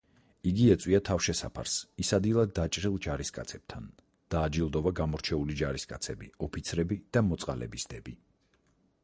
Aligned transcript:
იგი 0.51 0.63
ეწვია 0.75 0.99
თავშესაფარს, 1.09 1.75
ისადილა 2.03 2.45
დაჭრილ 2.59 2.97
ჯარისკაცებთან, 3.07 3.85
დააჯილდოვა 4.37 4.95
გამორჩეული 5.01 5.59
ჯარისკაცები, 5.61 6.33
ოფიცრები 6.51 7.01
და 7.19 7.25
მოწყალების 7.29 7.89
დები. 7.95 8.19